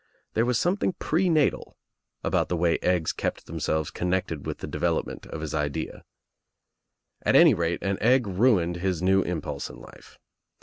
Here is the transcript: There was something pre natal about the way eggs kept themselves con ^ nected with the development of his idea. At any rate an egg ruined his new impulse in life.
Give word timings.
There 0.33 0.47
was 0.47 0.57
something 0.57 0.93
pre 0.93 1.29
natal 1.29 1.77
about 2.23 2.49
the 2.49 2.57
way 2.57 2.79
eggs 2.81 3.13
kept 3.13 3.45
themselves 3.45 3.91
con 3.91 4.07
^ 4.07 4.11
nected 4.19 4.45
with 4.45 4.57
the 4.57 4.65
development 4.65 5.27
of 5.27 5.41
his 5.41 5.53
idea. 5.53 6.03
At 7.21 7.35
any 7.35 7.53
rate 7.53 7.83
an 7.83 8.01
egg 8.01 8.25
ruined 8.25 8.77
his 8.77 9.03
new 9.03 9.21
impulse 9.21 9.69
in 9.69 9.77
life. 9.79 10.17